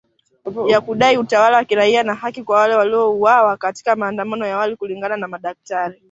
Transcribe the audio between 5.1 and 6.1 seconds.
na madaktari